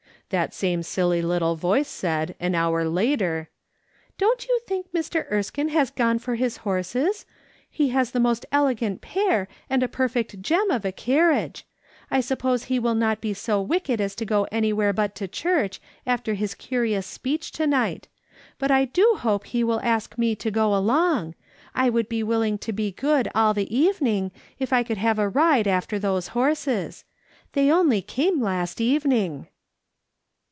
That 0.29 0.53
same 0.53 0.81
silly 0.81 1.21
little 1.21 1.57
voice 1.57 1.89
said, 1.89 2.35
an 2.39 2.55
hour 2.55 2.85
later:" 2.87 3.49
Don't 4.17 4.47
you 4.47 4.61
think 4.65 4.89
Mr, 4.93 5.29
Erskine 5.29 5.67
has 5.67 5.91
gone 5.91 6.19
for 6.19 6.35
his 6.35 6.55
horses? 6.63 7.25
He 7.69 7.89
has 7.89 8.11
the 8.11 8.19
most 8.21 8.45
elegant 8.49 9.01
pair, 9.01 9.49
and 9.69 9.83
a 9.83 9.89
perfect 9.89 10.41
gem 10.41 10.71
of 10.71 10.85
a 10.85 10.93
carriage. 10.93 11.65
I 12.09 12.21
suppose 12.21 12.63
he 12.65 12.79
will 12.79 12.95
not 12.95 13.19
be 13.19 13.33
so 13.33 13.61
wicked 13.61 13.99
as 13.99 14.15
to 14.15 14.25
go 14.25 14.47
anywhere 14.53 14.93
but 14.93 15.15
to 15.15 15.27
church, 15.27 15.81
after 16.07 16.33
his 16.35 16.55
curious 16.55 17.05
speech 17.05 17.51
to 17.51 17.67
night; 17.67 18.07
but 18.57 18.71
I 18.71 18.85
do 18.85 19.17
hope 19.19 19.47
he 19.47 19.65
will 19.65 19.81
ask 19.81 20.17
me 20.17 20.33
to 20.37 20.49
go 20.49 20.73
along. 20.73 21.35
I 21.75 21.89
would 21.89 22.07
be 22.07 22.23
willing 22.23 22.57
to 22.59 22.71
be 22.71 22.93
good 22.93 23.27
all 23.35 23.53
the 23.53 23.75
evening, 23.77 24.31
if 24.59 24.71
I 24.71 24.83
could 24.83 24.97
have 24.97 25.19
a 25.19 25.27
ride 25.27 25.67
after 25.67 25.99
those 25.99 26.29
horses. 26.29 27.03
They 27.51 27.69
only 27.69 28.01
came 28.01 28.41
last 28.41 28.79
evening." 28.79 29.47